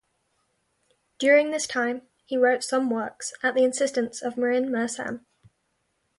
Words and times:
During 1.19 1.51
this 1.51 1.67
time 1.67 2.01
he 2.25 2.35
wrote 2.35 2.63
some 2.63 2.89
works, 2.89 3.33
at 3.43 3.53
the 3.53 3.63
insistence 3.63 4.23
of 4.23 4.35
Marin 4.35 4.71
Mersenne. 4.71 5.23